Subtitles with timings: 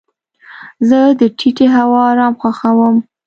[0.87, 2.95] زه د ټیټې هوا ارام خوښوم.